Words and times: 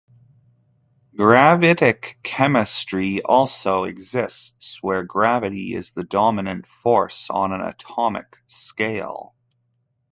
"Gravitic 1.15 2.15
chemistry" 2.23 3.21
also 3.21 3.83
exists, 3.83 4.79
where 4.81 5.03
gravity 5.03 5.75
is 5.75 5.91
the 5.91 6.03
dominant 6.03 6.65
force 6.65 7.29
on 7.29 7.51
an 7.51 7.61
atomic 7.61 8.39
scale. 8.47 9.35